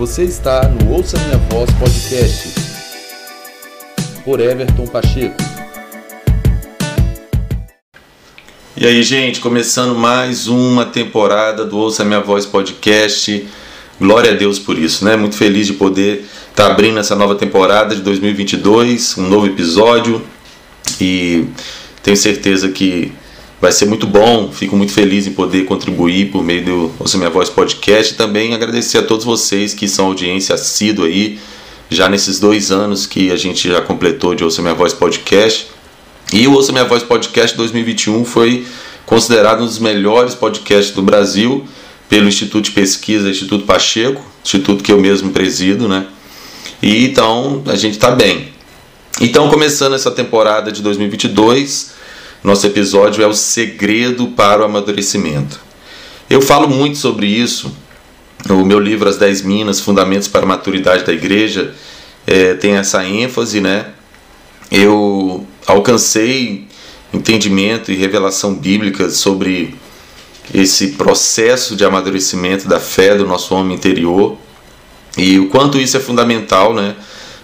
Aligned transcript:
Você 0.00 0.24
está 0.24 0.66
no 0.66 0.94
Ouça 0.94 1.18
Minha 1.18 1.36
Voz 1.50 1.70
Podcast 1.72 2.54
por 4.24 4.40
Everton 4.40 4.86
Pacheco. 4.86 5.36
E 8.74 8.86
aí, 8.86 9.02
gente, 9.02 9.40
começando 9.40 9.94
mais 9.94 10.48
uma 10.48 10.86
temporada 10.86 11.66
do 11.66 11.76
Ouça 11.76 12.02
Minha 12.02 12.20
Voz 12.20 12.46
Podcast. 12.46 13.46
Glória 14.00 14.30
a 14.32 14.34
Deus 14.34 14.58
por 14.58 14.78
isso, 14.78 15.04
né? 15.04 15.16
Muito 15.16 15.36
feliz 15.36 15.66
de 15.66 15.74
poder 15.74 16.24
estar 16.48 16.64
tá 16.64 16.72
abrindo 16.72 16.98
essa 16.98 17.14
nova 17.14 17.34
temporada 17.34 17.94
de 17.94 18.00
2022, 18.00 19.18
um 19.18 19.28
novo 19.28 19.48
episódio 19.48 20.24
e 20.98 21.44
tenho 22.02 22.16
certeza 22.16 22.70
que 22.70 23.12
vai 23.60 23.70
ser 23.72 23.86
muito 23.86 24.06
bom. 24.06 24.50
Fico 24.50 24.76
muito 24.76 24.92
feliz 24.92 25.26
em 25.26 25.32
poder 25.32 25.64
contribuir 25.64 26.30
por 26.30 26.42
meio 26.42 26.64
do 26.64 26.92
Ouça 26.98 27.18
Minha 27.18 27.30
Voz 27.30 27.50
Podcast 27.50 28.14
e 28.14 28.16
também 28.16 28.54
agradecer 28.54 28.98
a 28.98 29.02
todos 29.02 29.24
vocês 29.24 29.74
que 29.74 29.86
são 29.86 30.06
audiência 30.06 30.54
assídua 30.54 31.06
aí, 31.06 31.38
já 31.90 32.08
nesses 32.08 32.40
dois 32.40 32.70
anos 32.70 33.06
que 33.06 33.30
a 33.30 33.36
gente 33.36 33.68
já 33.68 33.80
completou 33.80 34.34
de 34.34 34.44
Ouça 34.44 34.62
Minha 34.62 34.74
Voz 34.74 34.92
Podcast. 34.92 35.68
E 36.32 36.46
o 36.46 36.52
Ouça 36.52 36.72
Minha 36.72 36.84
Voz 36.84 37.02
Podcast 37.02 37.56
2021 37.56 38.24
foi 38.24 38.66
considerado 39.04 39.62
um 39.62 39.66
dos 39.66 39.78
melhores 39.78 40.34
podcasts 40.34 40.94
do 40.94 41.02
Brasil 41.02 41.64
pelo 42.08 42.28
Instituto 42.28 42.64
de 42.64 42.70
Pesquisa 42.70 43.28
Instituto 43.28 43.64
Pacheco, 43.64 44.24
instituto 44.44 44.82
que 44.82 44.92
eu 44.92 45.00
mesmo 45.00 45.30
presido, 45.30 45.88
né? 45.88 46.06
E 46.82 47.04
então 47.04 47.62
a 47.66 47.76
gente 47.76 47.94
está 47.94 48.10
bem. 48.10 48.48
Então, 49.20 49.50
começando 49.50 49.94
essa 49.94 50.10
temporada 50.10 50.72
de 50.72 50.80
2022, 50.80 51.92
nosso 52.42 52.66
episódio 52.66 53.22
é 53.22 53.26
o 53.26 53.34
segredo 53.34 54.28
para 54.28 54.62
o 54.62 54.64
amadurecimento. 54.64 55.60
Eu 56.28 56.40
falo 56.40 56.68
muito 56.68 56.96
sobre 56.96 57.26
isso. 57.26 57.74
O 58.48 58.64
meu 58.64 58.80
livro 58.80 59.08
As 59.08 59.18
10 59.18 59.42
Minas, 59.42 59.80
Fundamentos 59.80 60.26
para 60.26 60.44
a 60.44 60.46
Maturidade 60.46 61.04
da 61.04 61.12
Igreja, 61.12 61.74
é, 62.26 62.54
tem 62.54 62.76
essa 62.76 63.04
ênfase, 63.04 63.60
né? 63.60 63.86
Eu 64.70 65.46
alcancei 65.66 66.66
entendimento 67.12 67.92
e 67.92 67.96
revelação 67.96 68.54
bíblica 68.54 69.10
sobre 69.10 69.74
esse 70.54 70.92
processo 70.92 71.76
de 71.76 71.84
amadurecimento 71.84 72.66
da 72.66 72.80
fé 72.80 73.16
do 73.16 73.26
nosso 73.26 73.54
homem 73.54 73.76
interior 73.76 74.38
e 75.16 75.38
o 75.38 75.48
quanto 75.48 75.78
isso 75.78 75.96
é 75.96 76.00
fundamental, 76.00 76.72
né? 76.72 76.96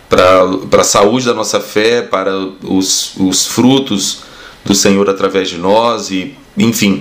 Para 0.09 0.81
a 0.81 0.85
saúde 0.85 1.27
da 1.27 1.35
nossa 1.35 1.61
fé, 1.61 2.01
para 2.01 2.33
os, 2.63 3.13
os 3.19 3.47
frutos 3.47 4.26
do 4.67 4.75
Senhor 4.75 5.09
através 5.09 5.49
de 5.49 5.57
nós 5.57 6.11
e, 6.11 6.35
enfim, 6.59 7.01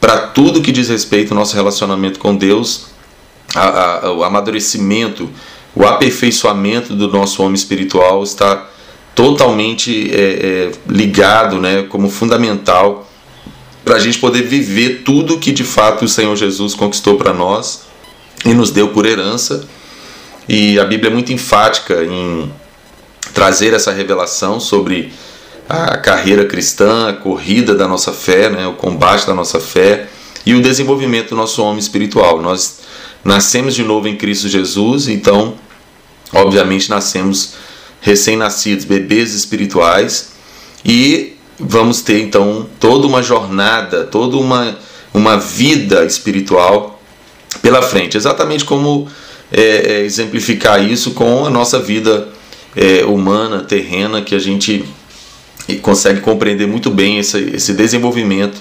para 0.00 0.18
tudo 0.18 0.60
que 0.60 0.70
diz 0.70 0.88
respeito 0.88 1.32
ao 1.32 1.38
nosso 1.38 1.56
relacionamento 1.56 2.18
com 2.18 2.36
Deus, 2.36 2.86
a, 3.54 4.06
a, 4.06 4.12
o 4.12 4.22
amadurecimento, 4.22 5.28
o 5.74 5.84
aperfeiçoamento 5.84 6.94
do 6.94 7.08
nosso 7.08 7.42
homem 7.42 7.54
espiritual 7.54 8.22
está 8.22 8.68
totalmente 9.14 10.10
é, 10.12 10.20
é, 10.20 10.72
ligado, 10.88 11.58
né, 11.58 11.84
como 11.84 12.10
fundamental 12.10 13.10
para 13.84 13.96
a 13.96 13.98
gente 13.98 14.18
poder 14.18 14.42
viver 14.42 15.02
tudo 15.04 15.38
que 15.38 15.52
de 15.52 15.62
fato 15.62 16.04
o 16.04 16.08
Senhor 16.08 16.34
Jesus 16.34 16.74
conquistou 16.74 17.16
para 17.16 17.32
nós 17.32 17.82
e 18.44 18.52
nos 18.52 18.70
deu 18.70 18.88
por 18.88 19.06
herança. 19.06 19.64
E 20.48 20.78
a 20.78 20.84
Bíblia 20.84 21.10
é 21.10 21.14
muito 21.14 21.32
enfática 21.32 22.04
em 22.04 22.52
trazer 23.32 23.72
essa 23.72 23.92
revelação 23.92 24.58
sobre 24.58 25.12
a 25.68 25.96
carreira 25.96 26.44
cristã, 26.44 27.08
a 27.08 27.12
corrida 27.12 27.74
da 27.74 27.88
nossa 27.88 28.12
fé, 28.12 28.48
né, 28.48 28.66
o 28.66 28.74
combate 28.74 29.26
da 29.26 29.34
nossa 29.34 29.58
fé 29.58 30.08
e 30.44 30.54
o 30.54 30.62
desenvolvimento 30.62 31.30
do 31.30 31.36
nosso 31.36 31.62
homem 31.62 31.78
espiritual. 31.78 32.40
Nós 32.40 32.80
nascemos 33.24 33.74
de 33.74 33.82
novo 33.82 34.06
em 34.06 34.16
Cristo 34.16 34.48
Jesus, 34.48 35.08
então, 35.08 35.54
obviamente, 36.32 36.88
nascemos 36.88 37.54
recém-nascidos, 38.00 38.84
bebês 38.84 39.34
espirituais 39.34 40.30
e 40.84 41.36
vamos 41.58 42.02
ter 42.02 42.20
então 42.20 42.68
toda 42.78 43.06
uma 43.06 43.22
jornada, 43.22 44.04
toda 44.04 44.36
uma, 44.36 44.78
uma 45.12 45.36
vida 45.36 46.04
espiritual 46.04 47.00
pela 47.60 47.82
frente. 47.82 48.16
Exatamente 48.16 48.64
como 48.64 49.08
é, 49.50 49.60
é, 49.60 50.00
exemplificar 50.02 50.84
isso 50.84 51.12
com 51.12 51.44
a 51.44 51.50
nossa 51.50 51.80
vida 51.80 52.28
é, 52.76 53.04
humana, 53.04 53.60
terrena, 53.60 54.22
que 54.22 54.34
a 54.34 54.38
gente 54.38 54.84
e 55.68 55.76
consegue 55.76 56.20
compreender 56.20 56.66
muito 56.66 56.90
bem 56.90 57.18
esse, 57.18 57.38
esse 57.54 57.72
desenvolvimento 57.72 58.60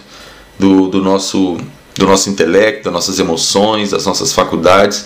do, 0.58 0.88
do, 0.88 1.02
nosso, 1.02 1.58
do 1.96 2.06
nosso 2.06 2.30
intelecto, 2.30 2.86
das 2.86 2.94
nossas 2.94 3.20
emoções, 3.20 3.92
das 3.92 4.06
nossas 4.06 4.34
faculdades. 4.34 5.06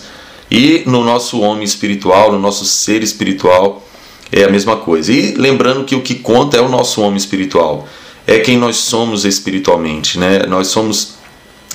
E 0.50 0.82
no 0.86 1.04
nosso 1.04 1.40
homem 1.40 1.64
espiritual, 1.64 2.32
no 2.32 2.38
nosso 2.38 2.64
ser 2.64 3.02
espiritual, 3.02 3.86
é 4.32 4.44
a 4.44 4.48
mesma 4.48 4.76
coisa. 4.76 5.12
E 5.12 5.34
lembrando 5.34 5.84
que 5.84 5.94
o 5.94 6.02
que 6.02 6.16
conta 6.16 6.56
é 6.56 6.60
o 6.60 6.68
nosso 6.68 7.00
homem 7.02 7.16
espiritual, 7.16 7.86
é 8.26 8.38
quem 8.38 8.56
nós 8.56 8.76
somos 8.76 9.24
espiritualmente, 9.24 10.18
né? 10.18 10.46
Nós 10.46 10.68
somos 10.68 11.14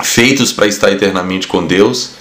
feitos 0.03 0.51
para 0.51 0.67
estar 0.67 0.91
eternamente 0.91 1.47
com 1.47 1.65
Deus. 1.65 2.11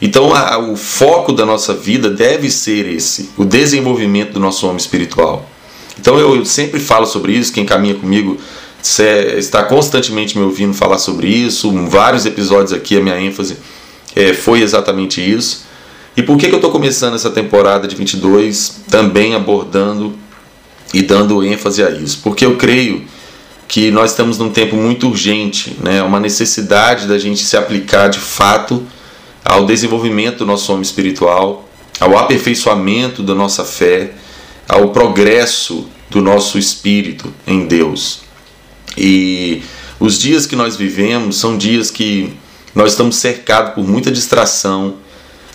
Então, 0.00 0.34
a, 0.34 0.58
o 0.58 0.76
foco 0.76 1.32
da 1.32 1.46
nossa 1.46 1.72
vida 1.72 2.10
deve 2.10 2.50
ser 2.50 2.88
esse, 2.88 3.30
o 3.36 3.44
desenvolvimento 3.44 4.32
do 4.32 4.40
nosso 4.40 4.66
homem 4.66 4.78
espiritual. 4.78 5.48
Então 5.98 6.18
eu 6.18 6.44
sempre 6.44 6.80
falo 6.80 7.06
sobre 7.06 7.32
isso, 7.32 7.52
quem 7.52 7.64
caminha 7.64 7.94
comigo 7.94 8.38
está 9.36 9.62
constantemente 9.62 10.36
me 10.36 10.44
ouvindo 10.44 10.74
falar 10.74 10.98
sobre 10.98 11.28
isso, 11.28 11.72
vários 11.86 12.26
episódios 12.26 12.72
aqui 12.72 12.96
a 12.96 13.00
minha 13.00 13.20
ênfase 13.20 13.56
é, 14.14 14.32
foi 14.32 14.60
exatamente 14.60 15.20
isso. 15.20 15.64
E 16.16 16.22
por 16.22 16.36
que, 16.36 16.48
que 16.48 16.52
eu 16.52 16.56
estou 16.56 16.70
começando 16.70 17.14
essa 17.14 17.30
temporada 17.30 17.88
de 17.88 17.96
22 17.96 18.82
também 18.90 19.34
abordando 19.34 20.14
e 20.92 21.00
dando 21.00 21.42
ênfase 21.42 21.82
a 21.82 21.90
isso? 21.90 22.20
Porque 22.22 22.44
eu 22.44 22.56
creio 22.56 23.04
que 23.66 23.90
nós 23.90 24.10
estamos 24.10 24.36
num 24.36 24.50
tempo 24.50 24.76
muito 24.76 25.08
urgente, 25.08 25.74
né? 25.82 26.02
uma 26.02 26.20
necessidade 26.20 27.06
da 27.06 27.18
gente 27.18 27.42
se 27.42 27.56
aplicar 27.56 28.08
de 28.08 28.18
fato 28.18 28.86
ao 29.42 29.64
desenvolvimento 29.64 30.38
do 30.38 30.46
nosso 30.46 30.70
homem 30.70 30.82
espiritual, 30.82 31.66
ao 31.98 32.18
aperfeiçoamento 32.18 33.22
da 33.22 33.34
nossa 33.34 33.64
fé, 33.64 34.12
ao 34.72 34.88
progresso 34.88 35.86
do 36.08 36.22
nosso 36.22 36.58
espírito 36.58 37.32
em 37.46 37.66
Deus. 37.66 38.22
E 38.96 39.62
os 40.00 40.18
dias 40.18 40.46
que 40.46 40.56
nós 40.56 40.76
vivemos 40.76 41.38
são 41.38 41.58
dias 41.58 41.90
que 41.90 42.32
nós 42.74 42.92
estamos 42.92 43.16
cercados 43.16 43.74
por 43.74 43.86
muita 43.86 44.10
distração. 44.10 44.96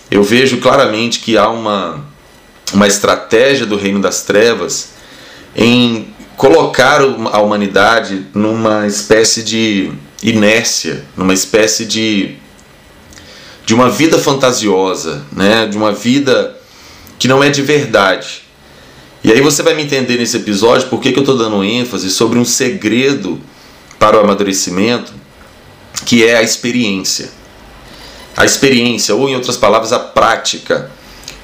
Eu 0.08 0.22
vejo 0.22 0.58
claramente 0.58 1.18
que 1.18 1.36
há 1.36 1.48
uma, 1.48 2.06
uma 2.72 2.86
estratégia 2.86 3.66
do 3.66 3.76
reino 3.76 4.00
das 4.00 4.22
trevas 4.22 4.90
em 5.56 6.14
colocar 6.36 7.00
a 7.02 7.40
humanidade 7.40 8.24
numa 8.32 8.86
espécie 8.86 9.42
de 9.42 9.90
inércia, 10.22 11.04
numa 11.16 11.34
espécie 11.34 11.84
de, 11.84 12.36
de 13.66 13.74
uma 13.74 13.90
vida 13.90 14.16
fantasiosa, 14.16 15.26
né? 15.32 15.66
de 15.66 15.76
uma 15.76 15.90
vida 15.90 16.56
que 17.18 17.26
não 17.26 17.42
é 17.42 17.50
de 17.50 17.62
verdade. 17.62 18.47
E 19.28 19.32
aí 19.32 19.42
você 19.42 19.62
vai 19.62 19.74
me 19.74 19.82
entender 19.82 20.16
nesse 20.16 20.38
episódio 20.38 20.88
por 20.88 21.02
que, 21.02 21.10
eu 21.10 21.18
estou 21.18 21.36
dando 21.36 21.62
ênfase 21.62 22.08
sobre 22.08 22.38
um 22.38 22.46
segredo 22.46 23.38
para 23.98 24.16
o 24.16 24.20
amadurecimento, 24.20 25.12
que 26.06 26.24
é 26.24 26.38
a 26.38 26.42
experiência. 26.42 27.30
A 28.34 28.46
experiência, 28.46 29.14
ou 29.14 29.28
em 29.28 29.34
outras 29.34 29.58
palavras, 29.58 29.92
a 29.92 29.98
prática. 29.98 30.90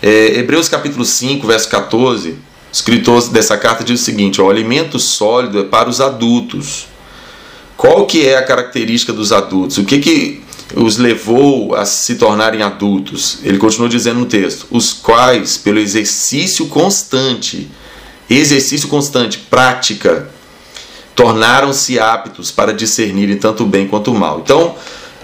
É, 0.01 0.39
Hebreus 0.39 0.67
capítulo 0.67 1.05
5, 1.05 1.47
verso 1.47 1.69
14, 1.69 2.31
o 2.31 2.37
escritor 2.73 3.29
dessa 3.29 3.59
carta 3.59 3.85
diz 3.85 4.01
o 4.01 4.03
seguinte: 4.03 4.41
o 4.41 4.49
alimento 4.49 4.99
sólido 4.99 5.61
é 5.61 5.65
para 5.65 5.87
os 5.87 6.01
adultos. 6.01 6.87
Qual 7.77 8.07
que 8.07 8.27
é 8.27 8.39
a 8.39 8.43
característica 8.43 9.13
dos 9.13 9.31
adultos? 9.31 9.77
O 9.77 9.85
que, 9.85 9.99
que 9.99 10.43
os 10.77 10.97
levou 10.97 11.75
a 11.75 11.85
se 11.85 12.17
tornarem 12.17 12.63
adultos. 12.63 13.39
Ele 13.43 13.59
continua 13.59 13.89
dizendo 13.89 14.21
no 14.21 14.27
texto: 14.27 14.67
os 14.71 14.93
quais, 14.93 15.57
pelo 15.57 15.79
exercício 15.79 16.67
constante, 16.67 17.69
exercício 18.29 18.89
constante, 18.89 19.39
prática, 19.39 20.29
tornaram-se 21.15 21.99
aptos 21.99 22.51
para 22.51 22.73
discernirem 22.73 23.37
tanto 23.37 23.63
o 23.63 23.67
bem 23.67 23.87
quanto 23.87 24.11
o 24.11 24.19
mal. 24.19 24.41
Então, 24.45 24.75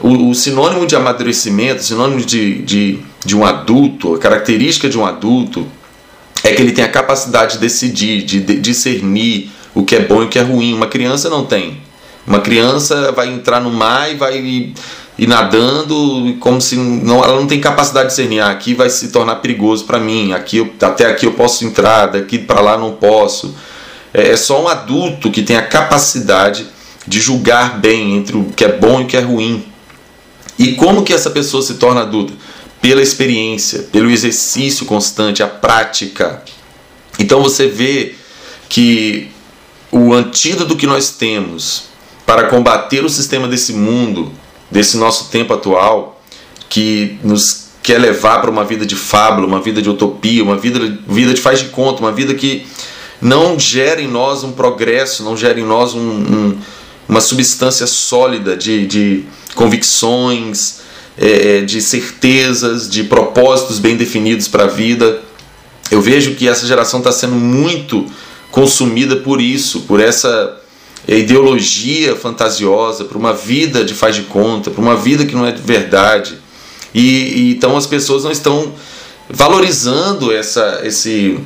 o, 0.01 0.31
o 0.31 0.35
sinônimo 0.35 0.87
de 0.87 0.95
amadurecimento, 0.95 1.85
sinônimo 1.85 2.21
de, 2.21 2.63
de, 2.63 2.99
de 3.25 3.37
um 3.37 3.45
adulto, 3.45 4.15
a 4.15 4.19
característica 4.19 4.89
de 4.89 4.97
um 4.97 5.05
adulto, 5.05 5.67
é 6.43 6.53
que 6.53 6.63
ele 6.63 6.73
tem 6.73 6.85
a 6.85 6.89
capacidade 6.89 7.55
de 7.55 7.59
decidir, 7.59 8.23
de, 8.23 8.41
de 8.41 8.57
discernir 8.61 9.51
o 9.75 9.85
que 9.85 9.97
é 9.97 10.01
bom 10.01 10.23
e 10.23 10.27
o 10.27 10.29
que 10.29 10.39
é 10.39 10.43
ruim. 10.43 10.73
Uma 10.73 10.87
criança 10.87 11.29
não 11.29 11.45
tem. 11.45 11.81
Uma 12.27 12.41
criança 12.41 13.13
vai 13.13 13.29
entrar 13.29 13.61
no 13.61 13.71
mar 13.71 14.11
e 14.11 14.15
vai 14.15 14.73
e 15.21 15.27
nadando 15.27 16.35
como 16.41 16.63
se 16.63 16.77
não, 16.77 17.23
ela 17.23 17.39
não 17.39 17.47
tem 17.47 17.61
capacidade 17.61 18.09
de 18.09 18.15
discernir. 18.15 18.41
Ah, 18.41 18.51
aqui 18.51 18.73
vai 18.73 18.89
se 18.89 19.09
tornar 19.09 19.37
perigoso 19.37 19.85
para 19.85 20.01
mim. 20.01 20.33
Aqui 20.33 20.57
eu, 20.57 20.73
até 20.81 21.05
aqui 21.05 21.27
eu 21.27 21.33
posso 21.33 21.63
entrar, 21.63 22.07
daqui 22.07 22.39
para 22.39 22.63
lá 22.63 22.79
não 22.79 22.93
posso. 22.93 23.55
É, 24.15 24.31
é 24.31 24.37
só 24.37 24.65
um 24.65 24.67
adulto 24.67 25.31
que 25.31 25.43
tem 25.43 25.57
a 25.57 25.63
capacidade 25.67 26.67
de 27.07 27.21
julgar 27.21 27.79
bem 27.79 28.17
entre 28.17 28.35
o 28.35 28.45
que 28.45 28.65
é 28.65 28.73
bom 28.73 29.03
e 29.03 29.05
o 29.05 29.07
que 29.07 29.17
é 29.17 29.21
ruim. 29.21 29.63
E 30.59 30.73
como 30.73 31.05
que 31.05 31.13
essa 31.13 31.29
pessoa 31.29 31.63
se 31.63 31.75
torna 31.75 32.01
adulta? 32.01 32.33
pela 32.81 33.03
experiência, 33.03 33.81
pelo 33.93 34.11
exercício 34.11 34.87
constante, 34.87 35.43
a 35.43 35.47
prática. 35.47 36.43
Então 37.19 37.43
você 37.43 37.69
vê 37.69 38.15
que 38.69 39.29
o 39.93 40.15
antídoto 40.15 40.77
que 40.77 40.87
nós 40.87 41.11
temos 41.11 41.91
para 42.25 42.45
combater 42.45 43.05
o 43.05 43.11
sistema 43.11 43.47
desse 43.47 43.73
mundo, 43.73 44.33
desse 44.71 44.97
nosso 44.97 45.31
tempo 45.31 45.53
atual, 45.53 46.23
que 46.69 47.19
nos 47.25 47.71
quer 47.83 47.99
levar 47.99 48.41
para 48.41 48.51
uma 48.51 48.65
vida 48.65 48.87
de 48.87 48.95
fábula, 48.95 49.47
uma 49.47 49.61
vida 49.61 49.81
de 49.83 49.89
utopia, 49.89 50.43
uma 50.43 50.57
vida, 50.57 50.99
vida 51.09 51.35
de 51.35 51.41
faz 51.41 51.59
de 51.59 51.67
conta, 51.67 52.01
uma 52.01 52.13
vida 52.13 52.35
que 52.35 52.67
não 53.21 53.59
gera 53.59 54.01
em 54.01 54.09
nós 54.09 54.45
um 54.45 54.53
progresso, 54.53 55.23
não 55.23 55.37
gera 55.37 55.59
em 55.59 55.65
nós 55.65 55.95
um, 55.95 56.01
um, 56.01 56.59
uma 57.09 57.21
substância 57.21 57.87
sólida 57.87 58.57
de, 58.57 58.87
de 58.87 59.25
convicções, 59.55 60.81
é, 61.19 61.61
de 61.63 61.83
certezas, 61.83 62.89
de 62.89 63.05
propósitos 63.05 63.79
bem 63.79 63.97
definidos 63.97 64.49
para 64.49 64.65
a 64.65 64.69
vida. 64.69 65.21
Eu 65.91 66.01
vejo 66.01 66.35
que 66.35 66.49
essa 66.49 66.67
geração 66.67 67.01
está 67.01 67.13
sendo 67.13 67.35
muito 67.35 68.07
consumida 68.51 69.17
por 69.17 69.41
isso, 69.41 69.83
por 69.83 70.01
essa 70.01 70.60
ideologia 71.09 72.15
fantasiosa, 72.15 73.05
por 73.05 73.17
uma 73.17 73.33
vida 73.33 73.85
de 73.85 73.95
faz 73.95 74.15
de 74.15 74.23
conta, 74.23 74.71
por 74.71 74.81
uma 74.81 74.97
vida 74.97 75.25
que 75.25 75.35
não 75.35 75.47
é 75.47 75.53
de 75.53 75.63
verdade. 75.63 76.39
E, 76.95 77.01
e 77.01 77.53
então 77.53 77.77
as 77.77 77.87
pessoas 77.87 78.25
não 78.25 78.31
estão 78.31 78.73
valorizando 79.29 80.33
essa, 80.33 80.81
esse 80.85 81.39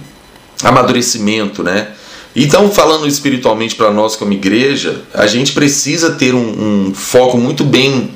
amadurecimento, 0.62 1.62
né? 1.62 1.88
Então, 2.36 2.68
falando 2.68 3.06
espiritualmente 3.06 3.76
para 3.76 3.92
nós 3.92 4.16
como 4.16 4.32
igreja, 4.32 5.02
a 5.12 5.26
gente 5.26 5.52
precisa 5.52 6.10
ter 6.12 6.34
um, 6.34 6.88
um, 6.88 6.94
foco 6.94 7.38
muito 7.38 7.62
bem 7.62 8.10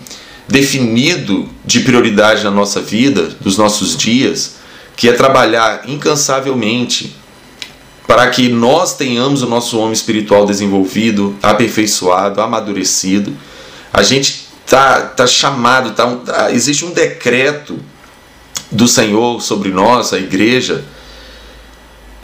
definido 0.49 1.49
de 1.65 1.81
prioridade 1.81 2.43
na 2.43 2.51
nossa 2.51 2.81
vida, 2.81 3.31
dos 3.41 3.57
nossos 3.57 3.97
dias, 3.97 4.57
que 4.97 5.09
é 5.09 5.13
trabalhar 5.13 5.83
incansavelmente 5.87 7.15
para 8.09 8.31
que 8.31 8.49
nós 8.49 8.97
tenhamos 8.97 9.43
o 9.43 9.47
nosso 9.47 9.79
homem 9.79 9.93
espiritual 9.93 10.47
desenvolvido, 10.47 11.37
aperfeiçoado, 11.43 12.41
amadurecido. 12.41 13.37
A 13.93 14.03
gente 14.03 14.49
tá, 14.65 15.03
tá 15.03 15.27
chamado, 15.27 15.91
tá, 15.91 16.07
tá, 16.17 16.51
existe 16.51 16.87
um 16.87 16.91
decreto 16.91 17.79
do 18.73 18.89
Senhor 18.89 19.43
sobre 19.43 19.69
nós, 19.69 20.15
a 20.15 20.19
igreja, 20.19 20.87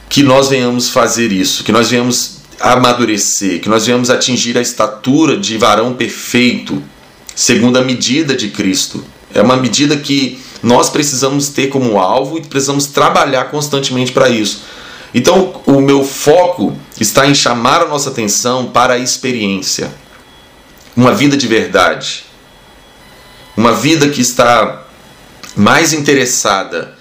que 0.09 0.23
nós 0.23 0.49
venhamos 0.49 0.89
fazer 0.89 1.31
isso, 1.31 1.63
que 1.63 1.71
nós 1.71 1.91
venhamos 1.91 2.37
amadurecer, 2.59 3.61
que 3.61 3.69
nós 3.69 3.85
venhamos 3.85 4.09
atingir 4.09 4.57
a 4.57 4.61
estatura 4.61 5.37
de 5.37 5.55
varão 5.55 5.93
perfeito, 5.93 6.81
segundo 7.35 7.77
a 7.77 7.83
medida 7.83 8.35
de 8.35 8.49
Cristo. 8.49 9.05
É 9.31 9.39
uma 9.39 9.55
medida 9.55 9.95
que 9.97 10.39
nós 10.63 10.89
precisamos 10.89 11.49
ter 11.49 11.67
como 11.67 11.99
alvo 11.99 12.39
e 12.39 12.41
precisamos 12.41 12.87
trabalhar 12.87 13.51
constantemente 13.51 14.11
para 14.11 14.29
isso. 14.29 14.63
Então, 15.17 15.61
o 15.65 15.79
meu 15.79 16.03
foco 16.03 16.77
está 16.99 17.25
em 17.25 17.33
chamar 17.33 17.81
a 17.81 17.87
nossa 17.87 18.09
atenção 18.09 18.65
para 18.65 18.95
a 18.95 18.97
experiência. 18.97 19.89
Uma 20.93 21.13
vida 21.13 21.37
de 21.37 21.47
verdade. 21.47 22.25
Uma 23.55 23.71
vida 23.71 24.09
que 24.09 24.19
está 24.19 24.83
mais 25.55 25.93
interessada 25.93 26.97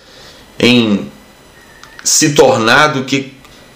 em 0.61 1.11
se 2.05 2.34
tornar 2.34 2.93
do 2.93 3.02
que 3.02 3.34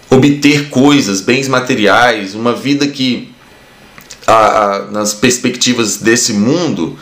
obter 0.09 0.69
coisas, 0.69 1.19
bens 1.19 1.49
materiais, 1.49 2.33
uma 2.33 2.53
vida 2.53 2.87
que, 2.87 3.35
a, 4.25 4.33
a, 4.33 4.79
nas 4.85 5.13
perspectivas 5.13 5.97
desse 5.97 6.31
mundo, 6.31 6.97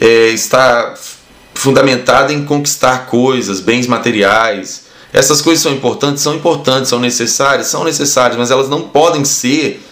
é, 0.00 0.28
está 0.28 0.94
fundamentada 1.52 2.32
em 2.32 2.42
conquistar 2.42 3.04
coisas, 3.04 3.60
bens 3.60 3.86
materiais. 3.86 4.88
Essas 5.12 5.40
coisas 5.42 5.62
são 5.62 5.72
importantes? 5.72 6.22
São 6.22 6.34
importantes, 6.34 6.88
são 6.88 7.00
necessárias? 7.00 7.66
São 7.66 7.84
necessárias, 7.84 8.38
mas 8.38 8.50
elas 8.50 8.68
não 8.68 8.82
podem 8.82 9.24
ser 9.24 9.84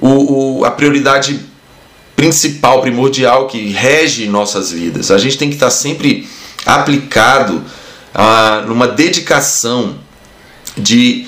o, 0.00 0.60
o, 0.60 0.64
a 0.64 0.70
prioridade 0.70 1.40
principal, 2.14 2.80
primordial 2.80 3.46
que 3.46 3.68
rege 3.70 4.28
nossas 4.28 4.70
vidas. 4.70 5.10
A 5.10 5.18
gente 5.18 5.36
tem 5.36 5.48
que 5.48 5.56
estar 5.56 5.70
sempre 5.70 6.28
aplicado 6.64 7.62
a, 8.14 8.62
numa 8.66 8.86
dedicação 8.86 9.96
de 10.76 11.26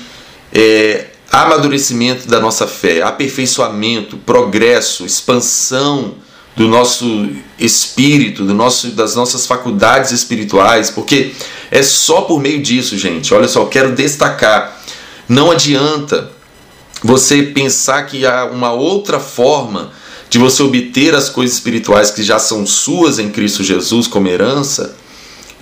é, 0.52 1.06
amadurecimento 1.30 2.28
da 2.28 2.38
nossa 2.38 2.66
fé, 2.66 3.02
aperfeiçoamento, 3.02 4.16
progresso, 4.18 5.04
expansão 5.04 6.14
do 6.56 6.68
nosso 6.68 7.28
espírito, 7.58 8.44
do 8.44 8.54
nosso, 8.54 8.88
das 8.92 9.14
nossas 9.14 9.46
faculdades 9.46 10.12
espirituais, 10.12 10.90
porque 10.90 11.32
é 11.70 11.82
só 11.82 12.22
por 12.22 12.40
meio 12.40 12.62
disso, 12.62 12.96
gente. 12.96 13.34
Olha 13.34 13.48
só, 13.48 13.64
quero 13.66 13.94
destacar. 13.94 14.80
Não 15.28 15.50
adianta 15.50 16.30
você 17.02 17.42
pensar 17.42 18.04
que 18.04 18.24
há 18.24 18.44
uma 18.44 18.72
outra 18.72 19.18
forma 19.18 19.92
de 20.30 20.38
você 20.38 20.62
obter 20.62 21.14
as 21.14 21.28
coisas 21.28 21.56
espirituais 21.56 22.10
que 22.10 22.22
já 22.22 22.38
são 22.38 22.66
suas 22.66 23.18
em 23.18 23.30
Cristo 23.30 23.62
Jesus 23.62 24.06
como 24.06 24.28
herança, 24.28 24.96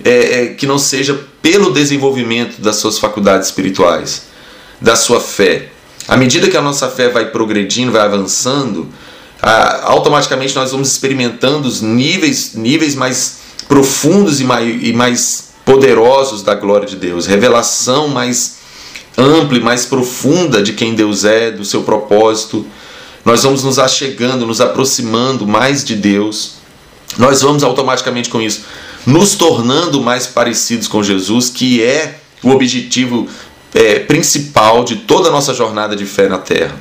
é, 0.03 0.09
é, 0.11 0.47
que 0.53 0.65
não 0.65 0.79
seja 0.79 1.19
pelo 1.41 1.71
desenvolvimento 1.71 2.61
das 2.61 2.77
suas 2.77 2.97
faculdades 2.97 3.49
espirituais, 3.49 4.23
da 4.79 4.95
sua 4.95 5.19
fé. 5.19 5.69
À 6.07 6.17
medida 6.17 6.49
que 6.49 6.57
a 6.57 6.61
nossa 6.61 6.89
fé 6.89 7.09
vai 7.09 7.29
progredindo, 7.29 7.91
vai 7.91 8.01
avançando, 8.01 8.89
automaticamente 9.83 10.55
nós 10.55 10.71
vamos 10.71 10.89
experimentando 10.89 11.67
os 11.67 11.81
níveis, 11.81 12.53
níveis 12.53 12.95
mais 12.95 13.39
profundos 13.67 14.39
e 14.39 14.43
mais, 14.43 14.83
e 14.83 14.93
mais 14.93 15.49
poderosos 15.65 16.41
da 16.41 16.55
glória 16.55 16.87
de 16.87 16.95
Deus, 16.95 17.25
revelação 17.25 18.07
mais 18.07 18.57
ampla 19.17 19.57
e 19.57 19.61
mais 19.61 19.85
profunda 19.85 20.61
de 20.61 20.73
quem 20.73 20.95
Deus 20.95 21.23
é, 21.25 21.51
do 21.51 21.63
seu 21.63 21.83
propósito. 21.83 22.65
Nós 23.23 23.43
vamos 23.43 23.63
nos 23.63 23.79
achegando, 23.79 24.45
nos 24.45 24.59
aproximando 24.59 25.45
mais 25.45 25.83
de 25.83 25.95
Deus. 25.95 26.55
Nós 27.17 27.41
vamos 27.41 27.63
automaticamente 27.63 28.29
com 28.29 28.41
isso 28.41 28.63
nos 29.05 29.35
tornando 29.35 30.01
mais 30.01 30.27
parecidos 30.27 30.87
com 30.87 31.03
Jesus, 31.03 31.49
que 31.49 31.83
é 31.83 32.19
o 32.41 32.49
objetivo 32.49 33.27
é, 33.73 33.99
principal 33.99 34.83
de 34.83 34.97
toda 34.97 35.29
a 35.29 35.31
nossa 35.31 35.53
jornada 35.53 35.95
de 35.95 36.05
fé 36.05 36.27
na 36.27 36.37
terra. 36.37 36.75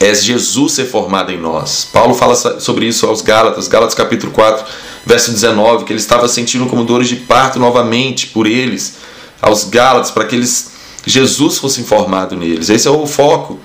É 0.00 0.12
Jesus 0.14 0.72
ser 0.72 0.86
formado 0.86 1.30
em 1.30 1.38
nós. 1.38 1.88
Paulo 1.92 2.14
fala 2.14 2.34
sobre 2.60 2.86
isso 2.86 3.06
aos 3.06 3.22
Gálatas, 3.22 3.68
Gálatas 3.68 3.94
capítulo 3.94 4.32
4, 4.32 4.64
verso 5.06 5.30
19, 5.30 5.84
que 5.84 5.92
ele 5.92 6.00
estava 6.00 6.28
sentindo 6.28 6.66
como 6.66 6.84
dores 6.84 7.08
de 7.08 7.16
parto 7.16 7.58
novamente 7.58 8.28
por 8.28 8.46
eles, 8.46 8.96
aos 9.40 9.64
Gálatas, 9.64 10.10
para 10.10 10.24
que 10.24 10.34
eles, 10.34 10.72
Jesus 11.06 11.58
fosse 11.58 11.82
formado 11.84 12.36
neles. 12.36 12.68
Esse 12.68 12.88
é 12.88 12.90
o 12.90 13.06
foco. 13.06 13.58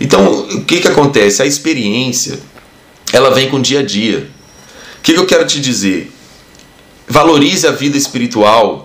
Então, 0.00 0.40
o 0.40 0.64
que, 0.64 0.80
que 0.80 0.88
acontece? 0.88 1.42
A 1.42 1.46
experiência, 1.46 2.40
ela 3.12 3.30
vem 3.30 3.48
com 3.50 3.58
o 3.58 3.62
dia 3.62 3.80
a 3.80 3.82
dia. 3.82 4.30
O 4.98 5.02
que, 5.02 5.12
que 5.12 5.18
eu 5.18 5.26
quero 5.26 5.46
te 5.46 5.60
dizer? 5.60 6.10
Valorize 7.06 7.66
a 7.66 7.70
vida 7.70 7.96
espiritual 7.96 8.83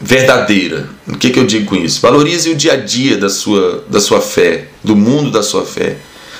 verdadeira. 0.00 0.88
O 1.06 1.16
que, 1.16 1.30
que 1.30 1.38
eu 1.38 1.46
digo 1.46 1.66
com 1.66 1.76
isso? 1.76 2.00
Valorize 2.00 2.50
o 2.50 2.54
dia 2.54 2.72
a 2.72 2.76
dia 2.76 3.16
da 3.16 3.28
sua, 3.28 3.84
da 3.88 4.00
sua 4.00 4.20
fé, 4.20 4.68
do 4.82 4.96
mundo 4.96 5.30
da 5.30 5.42
sua 5.42 5.64
fé. 5.64 5.96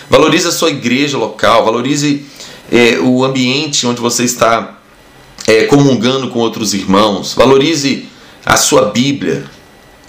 Valorize 0.09 0.47
a 0.49 0.53
sua 0.53 0.71
igreja 0.71 1.17
local, 1.17 1.65
valorize 1.65 2.27
é, 2.71 2.99
o 3.01 3.25
ambiente 3.25 3.87
onde 3.87 4.01
você 4.01 4.25
está 4.25 4.79
é, 5.47 5.65
comungando 5.65 6.29
com 6.29 6.39
outros 6.39 6.75
irmãos, 6.75 7.35
valorize 7.35 8.09
a 8.45 8.57
sua 8.57 8.87
Bíblia. 8.87 9.45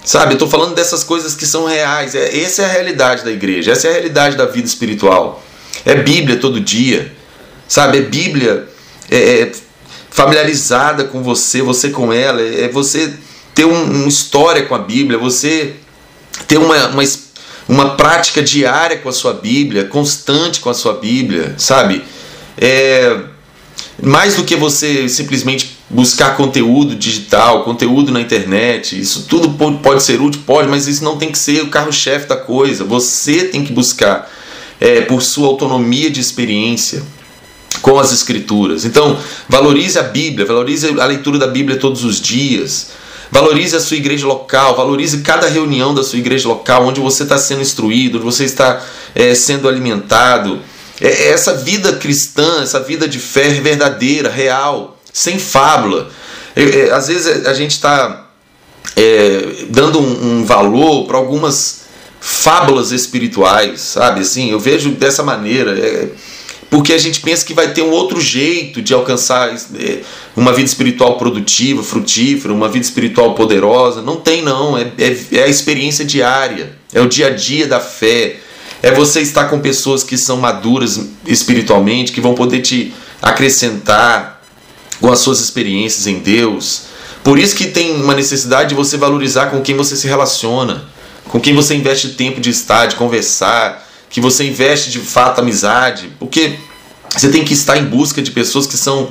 Sabe, 0.04 0.32
eu 0.32 0.34
estou 0.34 0.48
falando 0.48 0.74
dessas 0.74 1.02
coisas 1.02 1.34
que 1.34 1.44
são 1.44 1.66
reais. 1.66 2.14
É, 2.14 2.38
essa 2.40 2.62
é 2.62 2.64
a 2.66 2.68
realidade 2.68 3.24
da 3.24 3.30
igreja, 3.30 3.72
essa 3.72 3.88
é 3.88 3.90
a 3.90 3.94
realidade 3.94 4.36
da 4.36 4.46
vida 4.46 4.66
espiritual. 4.66 5.42
É 5.84 5.94
Bíblia 5.94 6.36
todo 6.38 6.60
dia, 6.60 7.12
sabe? 7.66 7.98
É 7.98 8.02
Bíblia 8.02 8.68
é, 9.10 9.40
é 9.40 9.52
familiarizada 10.10 11.04
com 11.04 11.22
você, 11.22 11.60
você 11.60 11.90
com 11.90 12.12
ela, 12.12 12.40
é 12.40 12.68
você 12.68 13.12
ter 13.56 13.64
um, 13.64 13.82
uma 14.02 14.06
história 14.06 14.64
com 14.64 14.74
a 14.74 14.78
Bíblia, 14.78 15.18
você 15.18 15.76
ter 16.46 16.58
uma, 16.58 16.88
uma, 16.88 17.02
uma 17.66 17.90
prática 17.96 18.42
diária 18.42 18.98
com 18.98 19.08
a 19.08 19.12
sua 19.12 19.32
Bíblia, 19.32 19.86
constante 19.86 20.60
com 20.60 20.68
a 20.68 20.74
sua 20.74 20.92
Bíblia, 20.92 21.54
sabe? 21.56 22.04
É, 22.58 23.18
mais 24.00 24.36
do 24.36 24.44
que 24.44 24.54
você 24.54 25.08
simplesmente 25.08 25.74
buscar 25.88 26.36
conteúdo 26.36 26.94
digital, 26.94 27.64
conteúdo 27.64 28.12
na 28.12 28.20
internet, 28.20 29.00
isso 29.00 29.24
tudo 29.26 29.48
pode 29.78 30.02
ser 30.02 30.20
útil, 30.20 30.42
pode, 30.44 30.68
mas 30.68 30.86
isso 30.86 31.02
não 31.02 31.16
tem 31.16 31.32
que 31.32 31.38
ser 31.38 31.62
o 31.62 31.68
carro-chefe 31.68 32.28
da 32.28 32.36
coisa. 32.36 32.84
Você 32.84 33.44
tem 33.44 33.64
que 33.64 33.72
buscar 33.72 34.30
é, 34.78 35.00
por 35.00 35.22
sua 35.22 35.48
autonomia 35.48 36.10
de 36.10 36.20
experiência 36.20 37.02
com 37.80 37.98
as 37.98 38.12
Escrituras. 38.12 38.84
Então, 38.84 39.18
valorize 39.48 39.98
a 39.98 40.02
Bíblia, 40.02 40.44
valorize 40.44 40.88
a 41.00 41.06
leitura 41.06 41.38
da 41.38 41.46
Bíblia 41.46 41.78
todos 41.78 42.04
os 42.04 42.20
dias. 42.20 43.05
Valorize 43.30 43.76
a 43.76 43.80
sua 43.80 43.96
igreja 43.96 44.26
local, 44.26 44.76
valorize 44.76 45.18
cada 45.18 45.48
reunião 45.48 45.94
da 45.94 46.02
sua 46.02 46.18
igreja 46.18 46.48
local, 46.48 46.86
onde 46.86 47.00
você 47.00 47.24
está 47.24 47.36
sendo 47.38 47.62
instruído, 47.62 48.18
onde 48.18 48.24
você 48.24 48.44
está 48.44 48.82
é, 49.14 49.34
sendo 49.34 49.68
alimentado. 49.68 50.60
É, 51.00 51.28
essa 51.28 51.54
vida 51.54 51.94
cristã, 51.94 52.62
essa 52.62 52.80
vida 52.80 53.08
de 53.08 53.18
fé 53.18 53.48
verdadeira, 53.48 54.30
real, 54.30 54.98
sem 55.12 55.38
fábula. 55.38 56.10
é, 56.54 56.90
às 56.92 57.08
vezes 57.08 57.46
a 57.46 57.52
gente 57.52 57.72
está 57.72 58.26
é, 58.94 59.66
dando 59.68 60.00
um, 60.00 60.40
um 60.40 60.44
valor 60.44 61.06
para 61.06 61.16
algumas 61.16 61.86
fábulas 62.20 62.92
espirituais, 62.92 63.80
sabe? 63.80 64.20
Assim, 64.20 64.50
eu 64.50 64.58
vejo 64.58 64.90
dessa 64.90 65.22
maneira. 65.22 66.10
Porque 66.68 66.92
a 66.92 66.98
gente 66.98 67.20
pensa 67.20 67.44
que 67.44 67.54
vai 67.54 67.72
ter 67.72 67.82
um 67.82 67.90
outro 67.90 68.20
jeito 68.20 68.82
de 68.82 68.92
alcançar 68.92 69.54
é, 69.54 70.00
uma 70.36 70.52
vida 70.52 70.68
espiritual 70.68 71.16
produtiva, 71.16 71.82
frutífera, 71.82 72.52
uma 72.52 72.68
vida 72.68 72.84
espiritual 72.84 73.34
poderosa. 73.34 74.02
Não 74.02 74.16
tem, 74.16 74.42
não. 74.42 74.76
É, 74.76 74.90
é, 74.98 75.16
é, 75.32 75.42
a 75.44 75.48
experiência 75.48 76.04
diária, 76.04 76.76
é 76.92 77.00
o 77.00 77.08
dia 77.08 77.28
a 77.28 77.30
dia 77.30 77.66
da 77.66 77.78
fé. 77.78 78.36
É 78.82 78.90
você 78.92 79.20
estar 79.20 79.44
com 79.44 79.60
pessoas 79.60 80.02
que 80.02 80.18
são 80.18 80.36
maduras 80.38 81.00
espiritualmente, 81.26 82.12
que 82.12 82.20
vão 82.20 82.34
poder 82.34 82.60
te 82.60 82.92
acrescentar 83.22 84.42
com 85.00 85.10
as 85.10 85.20
suas 85.20 85.40
experiências 85.40 86.06
em 86.06 86.18
Deus. 86.18 86.82
Por 87.22 87.38
isso 87.38 87.56
que 87.56 87.66
tem 87.66 87.92
uma 87.92 88.14
necessidade 88.14 88.70
de 88.70 88.74
você 88.74 88.96
valorizar 88.96 89.46
com 89.46 89.60
quem 89.60 89.76
você 89.76 89.96
se 89.96 90.06
relaciona, 90.06 90.84
com 91.28 91.40
quem 91.40 91.54
você 91.54 91.74
investe 91.74 92.10
tempo 92.10 92.40
de 92.40 92.50
estar, 92.50 92.86
de 92.86 92.96
conversar, 92.96 93.85
que 94.08 94.20
você 94.20 94.44
investe 94.44 94.90
de 94.90 94.98
fato 94.98 95.40
amizade, 95.40 96.10
porque 96.18 96.54
você 97.10 97.28
tem 97.28 97.44
que 97.44 97.52
estar 97.52 97.76
em 97.76 97.84
busca 97.84 98.22
de 98.22 98.30
pessoas 98.30 98.66
que 98.66 98.76
são 98.76 99.10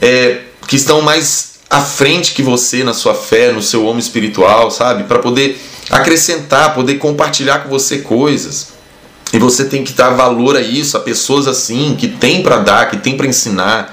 é, 0.00 0.40
que 0.66 0.76
estão 0.76 1.00
mais 1.00 1.54
à 1.70 1.80
frente 1.80 2.34
que 2.34 2.42
você 2.42 2.84
na 2.84 2.94
sua 2.94 3.14
fé, 3.14 3.52
no 3.52 3.62
seu 3.62 3.84
homem 3.84 3.98
espiritual, 3.98 4.70
sabe? 4.70 5.04
Para 5.04 5.18
poder 5.18 5.60
acrescentar, 5.90 6.74
poder 6.74 6.94
compartilhar 6.94 7.60
com 7.60 7.68
você 7.68 7.98
coisas. 7.98 8.74
E 9.32 9.38
você 9.38 9.64
tem 9.64 9.82
que 9.82 9.92
dar 9.92 10.10
valor 10.10 10.56
a 10.56 10.60
isso, 10.60 10.96
a 10.96 11.00
pessoas 11.00 11.48
assim, 11.48 11.96
que 11.98 12.06
tem 12.06 12.42
para 12.42 12.58
dar, 12.58 12.88
que 12.88 12.98
tem 12.98 13.16
para 13.16 13.26
ensinar, 13.26 13.92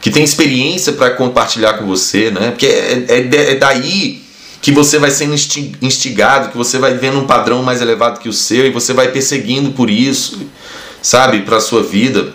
que 0.00 0.10
tem 0.10 0.24
experiência 0.24 0.92
para 0.92 1.10
compartilhar 1.10 1.74
com 1.74 1.86
você, 1.86 2.30
né? 2.30 2.50
Porque 2.50 2.66
é, 2.66 3.04
é, 3.08 3.52
é 3.52 3.54
daí 3.54 4.19
que 4.60 4.70
você 4.72 4.98
vai 4.98 5.10
sendo 5.10 5.34
instigado, 5.80 6.50
que 6.50 6.56
você 6.56 6.78
vai 6.78 6.94
vendo 6.94 7.18
um 7.18 7.26
padrão 7.26 7.62
mais 7.62 7.80
elevado 7.80 8.20
que 8.20 8.28
o 8.28 8.32
seu 8.32 8.66
e 8.66 8.70
você 8.70 8.92
vai 8.92 9.10
perseguindo 9.10 9.72
por 9.72 9.88
isso, 9.88 10.40
sabe, 11.00 11.42
para 11.42 11.56
a 11.56 11.60
sua 11.60 11.82
vida. 11.82 12.34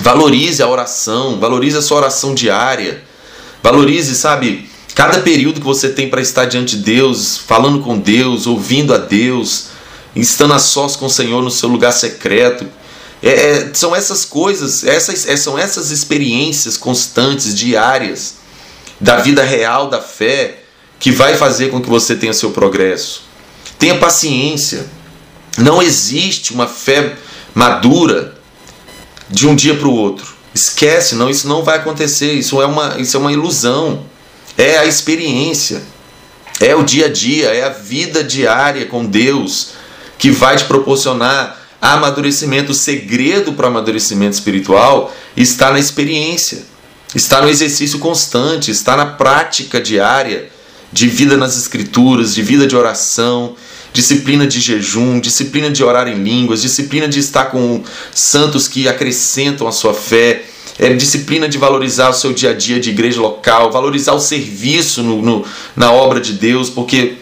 Valorize 0.00 0.62
a 0.62 0.68
oração, 0.68 1.40
valorize 1.40 1.76
a 1.76 1.82
sua 1.82 1.98
oração 1.98 2.32
diária. 2.32 3.02
Valorize, 3.60 4.14
sabe, 4.14 4.70
cada 4.94 5.20
período 5.20 5.60
que 5.60 5.66
você 5.66 5.88
tem 5.88 6.08
para 6.08 6.20
estar 6.20 6.44
diante 6.44 6.76
de 6.76 6.82
Deus, 6.84 7.36
falando 7.36 7.80
com 7.80 7.98
Deus, 7.98 8.46
ouvindo 8.46 8.94
a 8.94 8.98
Deus, 8.98 9.66
estando 10.14 10.54
a 10.54 10.60
sós 10.60 10.94
com 10.94 11.06
o 11.06 11.10
Senhor 11.10 11.42
no 11.42 11.50
seu 11.50 11.68
lugar 11.68 11.92
secreto. 11.92 12.66
É, 13.20 13.30
é 13.30 13.70
são 13.74 13.96
essas 13.96 14.24
coisas, 14.24 14.84
essas, 14.84 15.26
é, 15.26 15.36
são 15.36 15.58
essas 15.58 15.90
experiências 15.90 16.76
constantes, 16.76 17.52
diárias, 17.52 18.36
da 19.00 19.16
vida 19.16 19.42
real 19.42 19.88
da 19.88 20.00
fé, 20.00 20.57
que 20.98 21.12
vai 21.12 21.36
fazer 21.36 21.70
com 21.70 21.80
que 21.80 21.88
você 21.88 22.16
tenha 22.16 22.32
seu 22.32 22.50
progresso. 22.50 23.22
Tenha 23.78 23.96
paciência. 23.98 24.86
Não 25.56 25.82
existe 25.82 26.52
uma 26.52 26.66
fé 26.66 27.16
madura 27.54 28.34
de 29.28 29.46
um 29.46 29.54
dia 29.54 29.74
para 29.74 29.88
o 29.88 29.94
outro. 29.94 30.36
Esquece, 30.54 31.14
não, 31.14 31.30
isso 31.30 31.46
não 31.46 31.62
vai 31.62 31.76
acontecer. 31.76 32.32
Isso 32.32 32.60
é 32.60 32.66
uma, 32.66 32.96
isso 32.98 33.16
é 33.16 33.20
uma 33.20 33.32
ilusão. 33.32 34.04
É 34.56 34.78
a 34.78 34.86
experiência. 34.86 35.82
É 36.60 36.74
o 36.74 36.82
dia 36.82 37.06
a 37.06 37.08
dia, 37.08 37.54
é 37.54 37.62
a 37.64 37.68
vida 37.68 38.24
diária 38.24 38.86
com 38.86 39.04
Deus 39.04 39.70
que 40.18 40.32
vai 40.32 40.56
te 40.56 40.64
proporcionar 40.64 41.56
amadurecimento. 41.80 42.72
O 42.72 42.74
segredo 42.74 43.52
para 43.52 43.66
o 43.66 43.68
amadurecimento 43.68 44.34
espiritual 44.34 45.14
está 45.36 45.70
na 45.70 45.78
experiência, 45.78 46.64
está 47.14 47.40
no 47.40 47.48
exercício 47.48 48.00
constante, 48.00 48.72
está 48.72 48.96
na 48.96 49.06
prática 49.06 49.80
diária 49.80 50.50
de 50.92 51.08
vida 51.08 51.36
nas 51.36 51.56
escrituras, 51.56 52.34
de 52.34 52.42
vida 52.42 52.66
de 52.66 52.76
oração, 52.76 53.54
disciplina 53.92 54.46
de 54.46 54.60
jejum, 54.60 55.20
disciplina 55.20 55.70
de 55.70 55.82
orar 55.82 56.08
em 56.08 56.22
línguas, 56.22 56.62
disciplina 56.62 57.08
de 57.08 57.18
estar 57.18 57.46
com 57.46 57.82
santos 58.14 58.68
que 58.68 58.88
acrescentam 58.88 59.66
a 59.66 59.72
sua 59.72 59.94
fé, 59.94 60.44
é, 60.78 60.92
disciplina 60.94 61.48
de 61.48 61.58
valorizar 61.58 62.08
o 62.10 62.14
seu 62.14 62.32
dia 62.32 62.50
a 62.50 62.54
dia 62.54 62.78
de 62.78 62.90
igreja 62.90 63.20
local, 63.20 63.70
valorizar 63.72 64.12
o 64.12 64.20
serviço 64.20 65.02
no, 65.02 65.20
no, 65.20 65.44
na 65.74 65.92
obra 65.92 66.20
de 66.20 66.34
Deus, 66.34 66.70
porque 66.70 67.14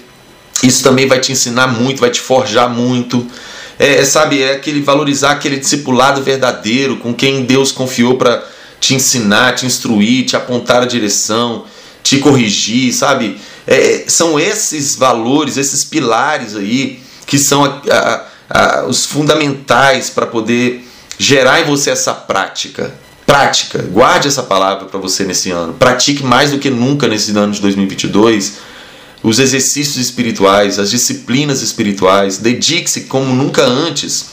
isso 0.62 0.82
também 0.82 1.06
vai 1.06 1.20
te 1.20 1.32
ensinar 1.32 1.68
muito, 1.68 2.00
vai 2.00 2.11
te 2.11 2.20
forjar 2.20 2.68
muito. 2.68 3.26
É, 3.78 3.99
é 3.99 4.04
sabe, 4.04 4.42
é 4.42 4.52
aquele 4.52 4.80
valorizar 4.80 5.32
aquele 5.32 5.56
discipulado 5.56 6.23
verdadeiro 6.23 6.96
com 6.96 7.14
quem 7.14 7.44
Deus 7.44 7.73
confiou 7.73 8.16
para 8.16 8.44
te 8.78 8.94
ensinar, 8.94 9.54
te 9.54 9.64
instruir, 9.66 10.26
te 10.26 10.37
apontar 10.37 10.82
a 10.82 10.87
direção, 10.87 11.64
te 12.02 12.18
corrigir, 12.18 12.92
sabe? 12.92 13.38
É, 13.66 14.04
são 14.06 14.38
esses 14.38 14.94
valores, 14.94 15.56
esses 15.56 15.85
pilares 15.85 16.54
aí 16.54 17.00
que 17.26 17.38
são 17.38 17.64
a, 17.64 17.80
a, 17.90 18.25
a, 18.49 18.87
os 18.87 19.04
fundamentais 19.04 20.08
para 20.08 20.26
poder 20.26 20.87
gerar 21.18 21.61
em 21.61 21.64
você 21.64 21.90
essa 21.90 22.14
prática. 22.14 22.94
Prática, 23.26 23.82
guarde 23.90 24.28
essa 24.28 24.42
palavra 24.44 24.87
para 24.87 25.00
você 25.00 25.25
nesse 25.25 25.50
ano. 25.50 25.75
Pratique 25.75 26.23
mais 26.23 26.52
do 26.52 26.58
que 26.58 26.70
nunca 26.70 27.08
nesse 27.08 27.37
ano 27.37 27.52
de 27.52 27.61
2022 27.61 28.58
os 29.23 29.40
exercícios 29.40 29.96
espirituais, 29.96 30.78
as 30.78 30.90
disciplinas 30.90 31.61
espirituais. 31.61 32.38
Dedique-se 32.38 33.02
como 33.02 33.35
nunca 33.35 33.64
antes 33.64 34.26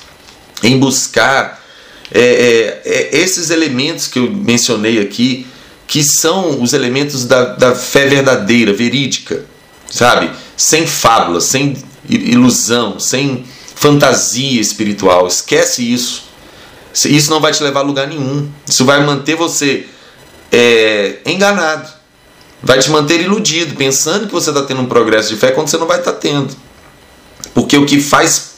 em 0.62 0.78
buscar 0.78 1.64
é, 2.12 2.20
é, 2.20 2.82
é, 2.86 3.18
esses 3.18 3.50
elementos 3.50 4.06
que 4.06 4.20
eu 4.20 4.30
mencionei 4.30 5.00
aqui 5.00 5.48
que 5.94 6.04
são 6.04 6.60
os 6.60 6.74
elementos 6.74 7.24
da, 7.24 7.54
da 7.54 7.76
fé 7.76 8.08
verdadeira, 8.08 8.74
verídica, 8.74 9.46
sabe? 9.88 10.32
Sem 10.58 10.88
fábula, 10.88 11.40
sem 11.40 11.78
ilusão, 12.10 13.00
sem 13.00 13.46
fantasia 13.76 14.60
espiritual. 14.60 15.28
Esquece 15.28 15.84
isso. 15.84 16.24
Isso 17.06 17.30
não 17.30 17.40
vai 17.40 17.52
te 17.52 17.62
levar 17.62 17.82
a 17.82 17.84
lugar 17.84 18.08
nenhum. 18.08 18.50
Isso 18.68 18.84
vai 18.86 19.06
manter 19.06 19.36
você 19.36 19.86
é, 20.52 21.18
enganado. 21.28 21.88
Vai 22.64 22.80
te 22.80 22.90
manter 22.90 23.22
iludido, 23.22 23.76
pensando 23.76 24.26
que 24.26 24.34
você 24.34 24.50
está 24.50 24.64
tendo 24.64 24.82
um 24.82 24.88
progresso 24.88 25.30
de 25.30 25.36
fé 25.36 25.52
quando 25.52 25.68
você 25.68 25.78
não 25.78 25.86
vai 25.86 26.00
estar 26.00 26.14
tá 26.14 26.18
tendo. 26.18 26.56
Porque 27.54 27.78
o 27.78 27.86
que 27.86 28.02
faz 28.02 28.54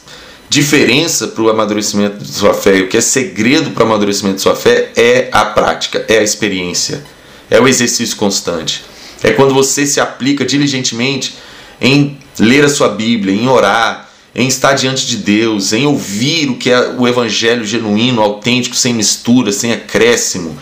diferença 0.48 1.28
para 1.28 1.42
o 1.42 1.50
amadurecimento 1.50 2.16
de 2.16 2.32
sua 2.32 2.54
fé, 2.54 2.80
o 2.80 2.88
que 2.88 2.96
é 2.96 3.02
segredo 3.02 3.72
para 3.72 3.84
o 3.84 3.86
amadurecimento 3.88 4.36
de 4.36 4.42
sua 4.42 4.56
fé 4.56 4.90
é 4.96 5.28
a 5.30 5.44
prática, 5.44 6.02
é 6.08 6.16
a 6.16 6.22
experiência 6.22 7.04
é 7.50 7.60
o 7.60 7.68
exercício 7.68 8.16
constante. 8.16 8.84
É 9.22 9.32
quando 9.32 9.54
você 9.54 9.86
se 9.86 10.00
aplica 10.00 10.44
diligentemente 10.44 11.34
em 11.80 12.18
ler 12.38 12.64
a 12.64 12.68
sua 12.68 12.88
Bíblia, 12.88 13.34
em 13.34 13.48
orar, 13.48 14.10
em 14.34 14.46
estar 14.46 14.74
diante 14.74 15.06
de 15.06 15.16
Deus, 15.16 15.72
em 15.72 15.86
ouvir 15.86 16.50
o 16.50 16.56
que 16.56 16.70
é 16.70 16.90
o 16.90 17.08
evangelho 17.08 17.64
genuíno, 17.64 18.20
autêntico, 18.20 18.76
sem 18.76 18.92
mistura, 18.92 19.50
sem 19.50 19.72
acréscimo. 19.72 20.56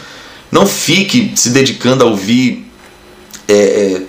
Não 0.50 0.67
fique 0.67 1.33
se 1.35 1.50
dedicando 1.50 2.05
a 2.05 2.07
ouvir 2.07 2.64
é, 3.49 3.55
é 3.55 4.03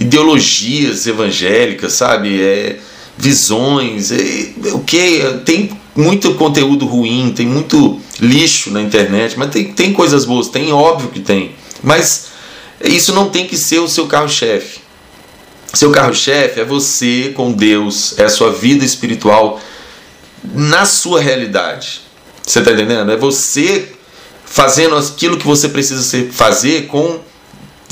ideologias 0.00 1.06
evangélicas, 1.06 1.92
sabe? 1.92 2.40
É, 2.42 2.78
visões, 3.16 4.10
é, 4.10 4.52
o 4.72 4.80
que 4.80 5.20
tem 5.44 5.70
muito 5.94 6.34
conteúdo 6.34 6.84
ruim, 6.84 7.32
tem 7.34 7.46
muito 7.46 8.00
lixo 8.20 8.70
na 8.70 8.82
internet, 8.82 9.38
mas 9.38 9.50
tem, 9.50 9.72
tem 9.72 9.92
coisas 9.92 10.24
boas, 10.24 10.48
tem 10.48 10.72
óbvio 10.72 11.10
que 11.10 11.20
tem. 11.20 11.52
Mas 11.84 12.28
isso 12.82 13.14
não 13.14 13.28
tem 13.28 13.46
que 13.46 13.56
ser 13.56 13.78
o 13.78 13.88
seu 13.88 14.06
carro-chefe. 14.08 14.80
Seu 15.72 15.90
carro-chefe 15.90 16.60
é 16.60 16.64
você 16.64 17.32
com 17.36 17.52
Deus, 17.52 18.18
é 18.18 18.24
a 18.24 18.28
sua 18.28 18.52
vida 18.52 18.84
espiritual 18.84 19.60
na 20.42 20.86
sua 20.86 21.20
realidade. 21.20 22.00
Você 22.42 22.60
está 22.60 22.72
entendendo? 22.72 23.10
É 23.10 23.16
você 23.16 23.92
fazendo 24.44 24.96
aquilo 24.96 25.36
que 25.36 25.46
você 25.46 25.68
precisa 25.68 26.30
fazer 26.30 26.86
com 26.86 27.20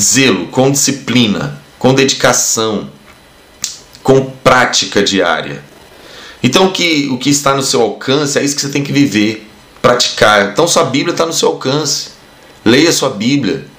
zelo, 0.00 0.46
com 0.49 0.70
disciplina, 0.70 1.61
com 1.78 1.94
dedicação, 1.94 2.88
com 4.02 4.30
prática 4.44 5.02
diária. 5.02 5.62
Então 6.42 6.66
o 6.66 6.72
que, 6.72 7.08
o 7.11 7.18
que 7.18 7.30
está 7.30 7.54
no 7.54 7.62
seu 7.62 7.82
alcance 7.82 8.38
é 8.38 8.44
isso 8.44 8.54
que 8.54 8.62
você 8.62 8.68
tem 8.68 8.82
que 8.82 8.92
viver, 8.92 9.49
praticar. 9.80 10.50
Então 10.50 10.66
sua 10.68 10.84
Bíblia 10.84 11.12
está 11.12 11.26
no 11.26 11.32
seu 11.32 11.49
alcance. 11.49 12.11
Leia 12.64 12.92
sua 12.92 13.11
Bíblia. 13.11 13.72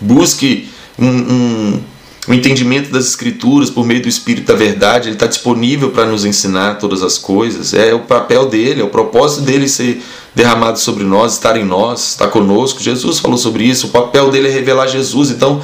Busque 0.00 0.68
um, 0.98 1.08
um, 1.08 1.80
um 2.28 2.34
entendimento 2.34 2.90
das 2.90 3.06
Escrituras 3.06 3.70
por 3.70 3.86
meio 3.86 4.02
do 4.02 4.08
Espírito 4.08 4.46
da 4.46 4.54
Verdade. 4.54 5.08
Ele 5.08 5.16
está 5.16 5.26
disponível 5.26 5.90
para 5.90 6.06
nos 6.06 6.24
ensinar 6.24 6.78
todas 6.78 7.02
as 7.02 7.16
coisas. 7.16 7.72
É 7.72 7.94
o 7.94 8.00
papel 8.00 8.46
dele, 8.46 8.80
é 8.80 8.84
o 8.84 8.88
propósito 8.88 9.42
dele 9.42 9.68
ser 9.68 10.02
derramado 10.34 10.78
sobre 10.78 11.04
nós, 11.04 11.32
estar 11.32 11.56
em 11.56 11.64
nós, 11.64 12.10
estar 12.10 12.28
conosco. 12.28 12.82
Jesus 12.82 13.18
falou 13.18 13.38
sobre 13.38 13.64
isso. 13.64 13.88
O 13.88 13.90
papel 13.90 14.30
dele 14.30 14.48
é 14.48 14.50
revelar 14.50 14.86
Jesus. 14.86 15.30
Então, 15.30 15.62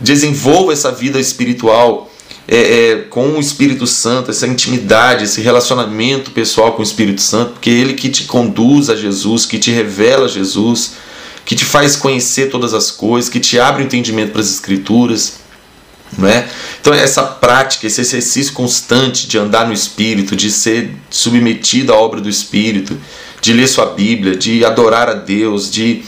desenvolva 0.00 0.72
essa 0.72 0.90
vida 0.90 1.20
espiritual. 1.20 2.08
É, 2.48 2.56
é, 2.56 2.96
com 3.08 3.28
o 3.28 3.38
Espírito 3.40 3.86
Santo, 3.86 4.32
essa 4.32 4.44
intimidade, 4.44 5.22
esse 5.22 5.40
relacionamento 5.40 6.32
pessoal 6.32 6.72
com 6.72 6.80
o 6.80 6.82
Espírito 6.82 7.20
Santo, 7.20 7.52
porque 7.52 7.70
é 7.70 7.74
ele 7.74 7.94
que 7.94 8.08
te 8.08 8.24
conduz 8.24 8.90
a 8.90 8.96
Jesus, 8.96 9.46
que 9.46 9.56
te 9.56 9.70
revela 9.70 10.26
Jesus, 10.26 10.94
que 11.44 11.54
te 11.54 11.64
faz 11.64 11.96
conhecer 11.96 12.50
todas 12.50 12.74
as 12.74 12.90
coisas, 12.90 13.30
que 13.30 13.40
te 13.40 13.58
abre 13.58 13.82
o 13.82 13.86
entendimento 13.86 14.32
para 14.32 14.40
as 14.40 14.50
Escrituras. 14.50 15.40
Não 16.18 16.28
é? 16.28 16.48
Então, 16.80 16.92
essa 16.92 17.22
prática, 17.22 17.86
esse 17.86 18.00
exercício 18.00 18.52
constante 18.52 19.28
de 19.28 19.38
andar 19.38 19.66
no 19.66 19.72
Espírito, 19.72 20.34
de 20.34 20.50
ser 20.50 20.96
submetido 21.08 21.92
à 21.92 21.96
obra 21.96 22.20
do 22.20 22.28
Espírito, 22.28 22.98
de 23.40 23.52
ler 23.52 23.68
sua 23.68 23.86
Bíblia, 23.86 24.36
de 24.36 24.64
adorar 24.64 25.08
a 25.08 25.14
Deus, 25.14 25.70
de 25.70 26.02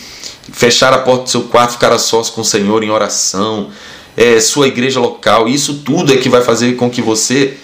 fechar 0.53 0.93
a 0.93 0.99
porta 0.99 1.25
do 1.25 1.31
seu 1.31 1.43
quarto, 1.43 1.73
ficar 1.73 1.93
a 1.93 1.99
sós 1.99 2.29
com 2.29 2.41
o 2.41 2.45
Senhor 2.45 2.83
em 2.83 2.91
oração, 2.91 3.71
é, 4.17 4.41
sua 4.41 4.67
igreja 4.67 5.01
local, 5.01 5.49
isso 5.49 5.83
tudo 5.85 6.13
é 6.13 6.17
que 6.17 6.29
vai 6.29 6.43
fazer 6.43 6.77
com 6.77 6.91
que 6.91 7.01
você 7.01 7.57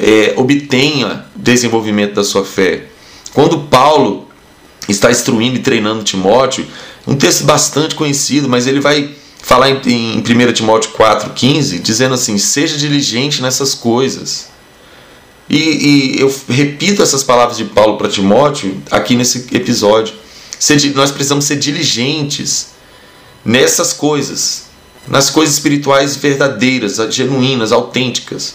é, 0.00 0.34
obtenha 0.36 1.26
desenvolvimento 1.36 2.14
da 2.14 2.24
sua 2.24 2.44
fé. 2.44 2.84
Quando 3.32 3.60
Paulo 3.60 4.28
está 4.88 5.10
instruindo 5.10 5.56
e 5.56 5.60
treinando 5.60 6.02
Timóteo, 6.02 6.66
um 7.06 7.14
texto 7.14 7.44
bastante 7.44 7.94
conhecido, 7.94 8.48
mas 8.48 8.66
ele 8.66 8.80
vai 8.80 9.14
falar 9.42 9.70
em, 9.70 9.80
em 9.86 10.18
1 10.18 10.52
Timóteo 10.52 10.92
4,15, 10.92 11.80
dizendo 11.80 12.14
assim: 12.14 12.38
seja 12.38 12.76
diligente 12.76 13.42
nessas 13.42 13.74
coisas. 13.74 14.48
E, 15.50 15.56
e, 15.56 16.20
eu 16.20 16.34
repito 16.48 17.02
essas 17.02 17.22
palavras 17.22 17.58
de 17.58 17.64
Paulo 17.64 17.98
para 17.98 18.08
Timóteo 18.08 18.80
aqui 18.90 19.14
nesse 19.14 19.46
episódio. 19.54 20.14
Nós 20.94 21.10
precisamos 21.10 21.44
ser 21.44 21.56
diligentes 21.56 22.68
nessas 23.44 23.92
coisas, 23.92 24.66
nas 25.08 25.28
coisas 25.28 25.56
espirituais 25.56 26.14
verdadeiras, 26.14 26.96
genuínas, 27.12 27.72
autênticas. 27.72 28.54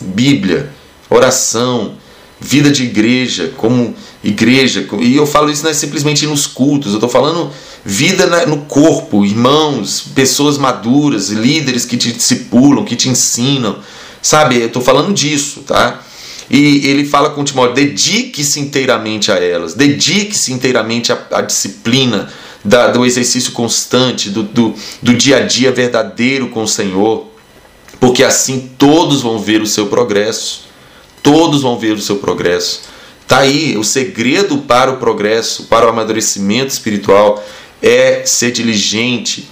Bíblia, 0.00 0.72
oração, 1.10 1.96
vida 2.40 2.70
de 2.70 2.84
igreja, 2.84 3.52
como 3.56 3.94
igreja. 4.22 4.86
E 5.00 5.16
eu 5.16 5.26
falo 5.26 5.50
isso 5.50 5.62
não 5.62 5.70
é 5.70 5.74
simplesmente 5.74 6.26
nos 6.26 6.46
cultos, 6.46 6.92
eu 6.92 6.98
estou 6.98 7.08
falando 7.08 7.50
vida 7.84 8.46
no 8.46 8.58
corpo, 8.58 9.24
irmãos, 9.24 10.04
pessoas 10.14 10.58
maduras, 10.58 11.30
líderes 11.30 11.84
que 11.84 11.96
te 11.96 12.12
discipulam, 12.12 12.84
que 12.84 12.96
te 12.96 13.08
ensinam. 13.08 13.78
Sabe, 14.20 14.58
eu 14.58 14.66
estou 14.66 14.82
falando 14.82 15.12
disso, 15.14 15.60
tá? 15.60 16.02
E 16.50 16.86
ele 16.86 17.04
fala 17.04 17.30
com 17.30 17.44
Timóteo: 17.44 17.74
dedique-se 17.74 18.58
inteiramente 18.60 19.30
a 19.30 19.36
elas, 19.36 19.74
dedique-se 19.74 20.52
inteiramente 20.52 21.12
à, 21.12 21.18
à 21.32 21.40
disciplina 21.40 22.28
da, 22.64 22.88
do 22.88 23.04
exercício 23.04 23.52
constante, 23.52 24.30
do, 24.30 24.42
do, 24.42 24.74
do 25.02 25.14
dia 25.14 25.38
a 25.38 25.40
dia 25.40 25.70
verdadeiro 25.70 26.48
com 26.48 26.62
o 26.62 26.68
Senhor, 26.68 27.26
porque 28.00 28.24
assim 28.24 28.70
todos 28.76 29.22
vão 29.22 29.38
ver 29.38 29.60
o 29.60 29.66
seu 29.66 29.86
progresso. 29.86 30.67
Todos 31.28 31.60
vão 31.60 31.78
ver 31.78 31.92
o 31.92 32.00
seu 32.00 32.16
progresso. 32.16 32.80
Tá 33.26 33.40
aí 33.40 33.76
o 33.76 33.84
segredo 33.84 34.56
para 34.56 34.90
o 34.90 34.96
progresso, 34.96 35.64
para 35.64 35.84
o 35.84 35.90
amadurecimento 35.90 36.72
espiritual 36.72 37.44
é 37.82 38.22
ser 38.24 38.50
diligente 38.50 39.46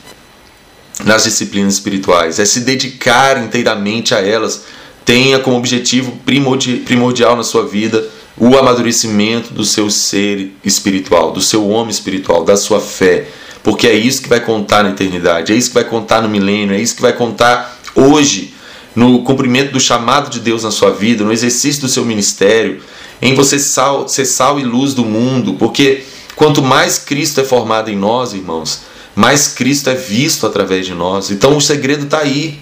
nas 1.04 1.24
disciplinas 1.24 1.74
espirituais, 1.74 2.38
é 2.38 2.46
se 2.46 2.60
dedicar 2.60 3.44
inteiramente 3.44 4.14
a 4.14 4.20
elas. 4.26 4.64
Tenha 5.04 5.38
como 5.38 5.58
objetivo 5.58 6.18
primordial 6.24 7.36
na 7.36 7.42
sua 7.42 7.66
vida 7.66 8.08
o 8.38 8.56
amadurecimento 8.56 9.52
do 9.52 9.62
seu 9.62 9.90
ser 9.90 10.54
espiritual, 10.64 11.30
do 11.30 11.42
seu 11.42 11.68
homem 11.68 11.90
espiritual, 11.90 12.42
da 12.42 12.56
sua 12.56 12.80
fé, 12.80 13.28
porque 13.62 13.86
é 13.86 13.94
isso 13.94 14.22
que 14.22 14.30
vai 14.30 14.40
contar 14.40 14.82
na 14.82 14.92
eternidade, 14.92 15.52
é 15.52 15.54
isso 15.54 15.68
que 15.68 15.74
vai 15.74 15.84
contar 15.84 16.22
no 16.22 16.28
milênio, 16.30 16.74
é 16.74 16.80
isso 16.80 16.96
que 16.96 17.02
vai 17.02 17.12
contar 17.12 17.78
hoje 17.94 18.55
no 18.96 19.22
cumprimento 19.22 19.72
do 19.72 19.78
chamado 19.78 20.30
de 20.30 20.40
Deus 20.40 20.64
na 20.64 20.70
sua 20.70 20.90
vida, 20.90 21.22
no 21.22 21.32
exercício 21.32 21.82
do 21.82 21.88
seu 21.88 22.02
ministério, 22.02 22.80
em 23.20 23.34
você 23.34 23.58
sal, 23.58 24.08
ser 24.08 24.24
sal 24.24 24.58
e 24.58 24.64
luz 24.64 24.94
do 24.94 25.04
mundo, 25.04 25.54
porque 25.54 26.02
quanto 26.34 26.62
mais 26.62 26.98
Cristo 26.98 27.40
é 27.42 27.44
formado 27.44 27.90
em 27.90 27.96
nós, 27.96 28.32
irmãos, 28.32 28.80
mais 29.14 29.48
Cristo 29.48 29.90
é 29.90 29.94
visto 29.94 30.46
através 30.46 30.86
de 30.86 30.94
nós. 30.94 31.30
Então 31.30 31.56
o 31.56 31.60
segredo 31.60 32.04
está 32.04 32.20
aí. 32.20 32.58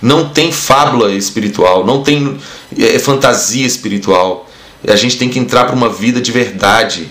Não 0.00 0.28
tem 0.28 0.50
fábula 0.50 1.12
espiritual, 1.12 1.86
não 1.86 2.02
tem 2.02 2.36
é, 2.76 2.98
fantasia 2.98 3.66
espiritual. 3.66 4.48
A 4.86 4.96
gente 4.96 5.16
tem 5.16 5.28
que 5.28 5.38
entrar 5.38 5.64
para 5.64 5.76
uma 5.76 5.88
vida 5.88 6.20
de 6.20 6.32
verdade, 6.32 7.08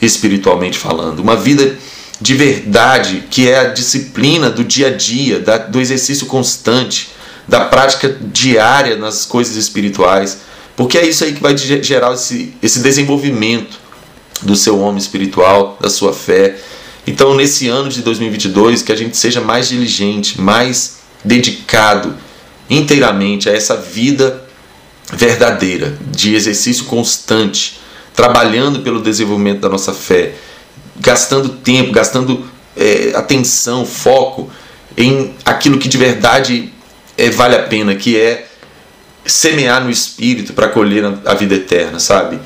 espiritualmente 0.00 0.78
falando. 0.78 1.18
Uma 1.18 1.34
vida 1.34 1.76
de 2.20 2.34
verdade, 2.34 3.24
que 3.28 3.48
é 3.48 3.58
a 3.58 3.64
disciplina 3.64 4.50
do 4.50 4.62
dia 4.62 4.88
a 4.88 4.90
dia, 4.90 5.40
da, 5.40 5.58
do 5.58 5.80
exercício 5.80 6.26
constante, 6.26 7.10
da 7.48 7.64
prática 7.64 8.14
diária 8.20 8.96
nas 8.96 9.24
coisas 9.24 9.56
espirituais. 9.56 10.38
Porque 10.76 10.98
é 10.98 11.06
isso 11.06 11.24
aí 11.24 11.32
que 11.32 11.42
vai 11.42 11.56
gerar 11.56 12.12
esse, 12.12 12.54
esse 12.62 12.80
desenvolvimento 12.80 13.80
do 14.42 14.54
seu 14.54 14.78
homem 14.78 14.98
espiritual, 14.98 15.76
da 15.80 15.90
sua 15.90 16.12
fé. 16.12 16.56
Então, 17.06 17.34
nesse 17.34 17.66
ano 17.66 17.88
de 17.88 18.02
2022, 18.02 18.82
que 18.82 18.92
a 18.92 18.96
gente 18.96 19.16
seja 19.16 19.40
mais 19.40 19.68
diligente, 19.68 20.40
mais 20.40 20.98
dedicado 21.24 22.14
inteiramente 22.70 23.48
a 23.48 23.52
essa 23.52 23.76
vida 23.76 24.44
verdadeira, 25.12 25.96
de 26.12 26.34
exercício 26.34 26.84
constante, 26.84 27.80
trabalhando 28.14 28.80
pelo 28.80 29.00
desenvolvimento 29.00 29.60
da 29.60 29.68
nossa 29.68 29.94
fé, 29.94 30.34
gastando 31.00 31.48
tempo, 31.48 31.92
gastando 31.92 32.44
é, 32.76 33.12
atenção, 33.14 33.86
foco 33.86 34.50
em 34.96 35.34
aquilo 35.44 35.78
que 35.78 35.88
de 35.88 35.96
verdade 35.96 36.72
é, 37.18 37.30
vale 37.30 37.56
a 37.56 37.62
pena, 37.64 37.94
que 37.94 38.16
é 38.16 38.46
semear 39.26 39.84
no 39.84 39.90
espírito 39.90 40.54
para 40.54 40.68
colher 40.68 41.04
a 41.26 41.34
vida 41.34 41.56
eterna, 41.56 41.98
sabe? 41.98 42.38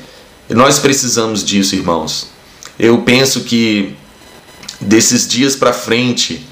Nós 0.49 0.79
precisamos 0.79 1.45
disso, 1.45 1.75
irmãos. 1.75 2.27
Eu 2.77 3.03
penso 3.03 3.41
que 3.41 3.95
desses 4.81 5.27
dias 5.27 5.55
para 5.55 5.71
frente, 5.71 6.45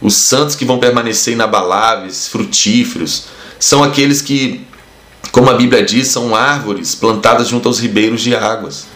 os 0.00 0.26
santos 0.26 0.54
que 0.54 0.64
vão 0.64 0.78
permanecer 0.78 1.32
inabaláveis, 1.32 2.28
frutíferos, 2.28 3.26
são 3.58 3.82
aqueles 3.82 4.20
que 4.20 4.66
como 5.32 5.50
a 5.50 5.54
Bíblia 5.54 5.84
diz, 5.84 6.08
são 6.08 6.34
árvores 6.34 6.94
plantadas 6.94 7.48
junto 7.48 7.68
aos 7.68 7.78
ribeiros 7.78 8.22
de 8.22 8.34
águas. 8.34 8.86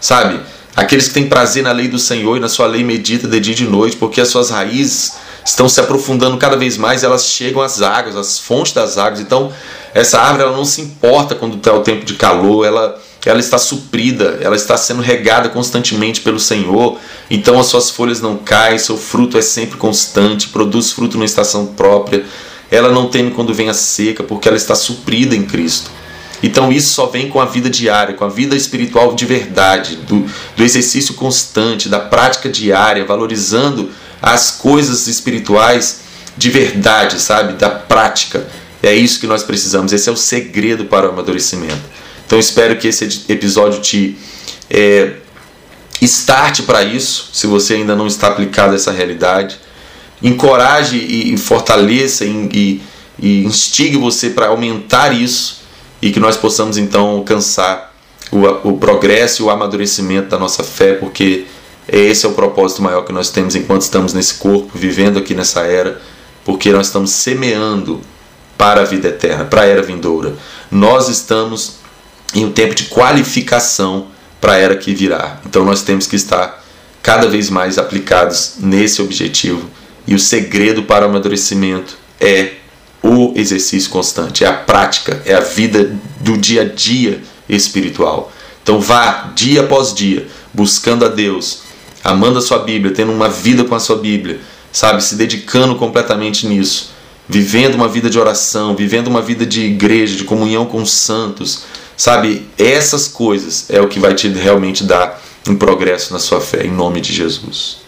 Sabe? 0.00 0.40
Aqueles 0.74 1.08
que 1.08 1.14
têm 1.14 1.28
prazer 1.28 1.62
na 1.62 1.72
lei 1.72 1.88
do 1.88 1.98
Senhor 1.98 2.36
e 2.36 2.40
na 2.40 2.48
sua 2.48 2.66
lei 2.66 2.82
medita 2.82 3.28
de 3.28 3.40
dia 3.40 3.52
e 3.52 3.56
de 3.56 3.66
noite, 3.66 3.96
porque 3.96 4.20
as 4.20 4.28
suas 4.28 4.50
raízes 4.50 5.12
estão 5.44 5.68
se 5.68 5.80
aprofundando 5.80 6.36
cada 6.36 6.56
vez 6.56 6.76
mais, 6.76 7.02
elas 7.02 7.26
chegam 7.26 7.62
às 7.62 7.82
águas, 7.82 8.16
às 8.16 8.38
fontes 8.38 8.72
das 8.72 8.98
águas. 8.98 9.20
Então, 9.20 9.52
essa 9.94 10.20
árvore 10.20 10.44
ela 10.44 10.56
não 10.56 10.64
se 10.64 10.80
importa 10.80 11.34
quando 11.34 11.56
está 11.56 11.72
o 11.72 11.80
tempo 11.80 12.04
de 12.04 12.14
calor, 12.14 12.64
ela, 12.64 13.00
ela 13.24 13.40
está 13.40 13.58
suprida, 13.58 14.38
ela 14.40 14.56
está 14.56 14.76
sendo 14.76 15.02
regada 15.02 15.48
constantemente 15.48 16.20
pelo 16.20 16.38
Senhor. 16.40 16.98
Então, 17.30 17.58
as 17.58 17.66
suas 17.66 17.90
folhas 17.90 18.20
não 18.20 18.36
caem, 18.36 18.78
seu 18.78 18.96
fruto 18.96 19.36
é 19.36 19.42
sempre 19.42 19.76
constante, 19.76 20.48
produz 20.48 20.92
fruto 20.92 21.18
na 21.18 21.24
estação 21.24 21.66
própria 21.66 22.24
ela 22.72 22.90
não 22.90 23.08
teme 23.08 23.30
quando 23.32 23.52
vem 23.52 23.68
a 23.68 23.74
seca, 23.74 24.22
porque 24.22 24.48
ela 24.48 24.56
está 24.56 24.74
suprida 24.74 25.36
em 25.36 25.42
Cristo. 25.42 25.90
Então 26.42 26.72
isso 26.72 26.94
só 26.94 27.04
vem 27.04 27.28
com 27.28 27.38
a 27.38 27.44
vida 27.44 27.68
diária, 27.68 28.14
com 28.14 28.24
a 28.24 28.28
vida 28.28 28.56
espiritual 28.56 29.14
de 29.14 29.26
verdade, 29.26 29.96
do, 29.96 30.24
do 30.56 30.64
exercício 30.64 31.12
constante, 31.14 31.90
da 31.90 32.00
prática 32.00 32.48
diária, 32.48 33.04
valorizando 33.04 33.90
as 34.22 34.52
coisas 34.52 35.08
espirituais 35.08 36.00
de 36.36 36.48
verdade, 36.48 37.20
sabe? 37.20 37.54
Da 37.54 37.68
prática. 37.68 38.46
É 38.82 38.94
isso 38.94 39.20
que 39.20 39.26
nós 39.26 39.42
precisamos. 39.42 39.92
Esse 39.92 40.08
é 40.08 40.12
o 40.12 40.16
segredo 40.16 40.84
para 40.86 41.06
o 41.06 41.10
amadurecimento. 41.10 41.82
Então 42.24 42.38
espero 42.38 42.76
que 42.78 42.88
esse 42.88 43.24
episódio 43.28 43.80
te 43.80 44.16
é, 44.70 45.14
starte 46.00 46.62
para 46.62 46.82
isso, 46.82 47.30
se 47.32 47.46
você 47.46 47.74
ainda 47.74 47.94
não 47.94 48.06
está 48.06 48.28
aplicado 48.28 48.72
a 48.72 48.76
essa 48.76 48.90
realidade 48.90 49.58
encoraje 50.22 50.96
e 50.96 51.36
fortaleça 51.36 52.24
e, 52.24 52.80
e 53.18 53.44
instigue 53.44 53.96
você 53.96 54.30
para 54.30 54.46
aumentar 54.46 55.12
isso 55.12 55.62
e 56.00 56.10
que 56.10 56.20
nós 56.20 56.36
possamos 56.36 56.78
então 56.78 57.08
alcançar 57.08 57.92
o, 58.30 58.70
o 58.70 58.78
progresso 58.78 59.42
e 59.42 59.44
o 59.44 59.50
amadurecimento 59.50 60.28
da 60.28 60.38
nossa 60.38 60.62
fé, 60.62 60.94
porque 60.94 61.44
esse 61.88 62.26
é 62.26 62.28
o 62.28 62.32
propósito 62.32 62.82
maior 62.82 63.02
que 63.02 63.12
nós 63.12 63.30
temos 63.30 63.54
enquanto 63.54 63.82
estamos 63.82 64.12
nesse 64.12 64.34
corpo, 64.34 64.70
vivendo 64.74 65.18
aqui 65.18 65.34
nessa 65.34 65.62
era, 65.62 66.00
porque 66.44 66.70
nós 66.70 66.86
estamos 66.86 67.10
semeando 67.10 68.00
para 68.56 68.82
a 68.82 68.84
vida 68.84 69.08
eterna, 69.08 69.44
para 69.44 69.62
a 69.62 69.66
era 69.66 69.82
vindoura. 69.82 70.34
Nós 70.70 71.08
estamos 71.08 71.76
em 72.34 72.44
um 72.44 72.52
tempo 72.52 72.74
de 72.74 72.84
qualificação 72.84 74.06
para 74.40 74.52
a 74.52 74.56
era 74.56 74.76
que 74.76 74.94
virá. 74.94 75.40
Então 75.44 75.64
nós 75.64 75.82
temos 75.82 76.06
que 76.06 76.16
estar 76.16 76.62
cada 77.02 77.28
vez 77.28 77.50
mais 77.50 77.78
aplicados 77.78 78.54
nesse 78.58 79.02
objetivo 79.02 79.68
e 80.06 80.14
o 80.14 80.18
segredo 80.18 80.84
para 80.84 81.06
o 81.06 81.10
amadurecimento 81.10 81.96
é 82.20 82.54
o 83.02 83.32
exercício 83.34 83.90
constante, 83.90 84.44
é 84.44 84.46
a 84.46 84.52
prática, 84.52 85.20
é 85.26 85.34
a 85.34 85.40
vida 85.40 85.96
do 86.20 86.36
dia 86.38 86.62
a 86.62 86.64
dia 86.64 87.20
espiritual. 87.48 88.32
Então 88.62 88.80
vá 88.80 89.32
dia 89.34 89.62
após 89.62 89.92
dia 89.92 90.28
buscando 90.54 91.04
a 91.04 91.08
Deus, 91.08 91.61
amando 92.02 92.38
a 92.38 92.42
sua 92.42 92.58
Bíblia, 92.58 92.94
tendo 92.94 93.12
uma 93.12 93.28
vida 93.28 93.64
com 93.64 93.74
a 93.74 93.80
sua 93.80 93.96
Bíblia, 93.96 94.40
sabe, 94.72 95.02
se 95.02 95.14
dedicando 95.14 95.76
completamente 95.76 96.46
nisso, 96.46 96.90
vivendo 97.28 97.74
uma 97.74 97.88
vida 97.88 98.08
de 98.08 98.18
oração, 98.18 98.74
vivendo 98.74 99.08
uma 99.08 99.22
vida 99.22 99.44
de 99.44 99.62
igreja, 99.62 100.16
de 100.16 100.24
comunhão 100.24 100.66
com 100.66 100.82
os 100.82 100.92
santos, 100.92 101.64
sabe? 101.96 102.46
Essas 102.58 103.06
coisas 103.08 103.66
é 103.68 103.80
o 103.80 103.88
que 103.88 104.00
vai 104.00 104.14
te 104.14 104.28
realmente 104.28 104.84
dar 104.84 105.22
um 105.48 105.56
progresso 105.56 106.12
na 106.12 106.18
sua 106.18 106.40
fé, 106.40 106.66
em 106.66 106.70
nome 106.70 107.00
de 107.00 107.12
Jesus. 107.12 107.81